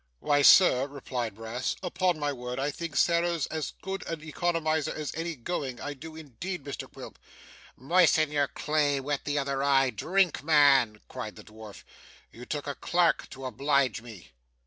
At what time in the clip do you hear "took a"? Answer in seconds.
12.47-12.73